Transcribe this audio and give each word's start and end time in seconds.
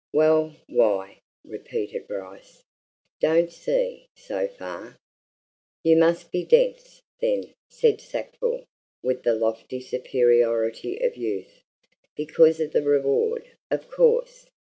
"Well, 0.11 0.55
why?" 0.67 1.19
repeated 1.45 2.07
Bryce. 2.07 2.63
"Don't 3.19 3.51
see, 3.51 4.07
so 4.17 4.47
far." 4.47 4.97
"You 5.83 5.95
must 5.95 6.31
be 6.31 6.43
dense, 6.43 7.03
then," 7.19 7.53
said 7.69 8.01
Sackville 8.01 8.63
with 9.03 9.21
the 9.21 9.35
lofty 9.35 9.79
superiority 9.79 10.97
of 11.03 11.17
youth. 11.17 11.61
"Because 12.15 12.59
of 12.59 12.71
the 12.71 12.81
reward, 12.81 13.51
of 13.69 13.91
course! 13.91 14.47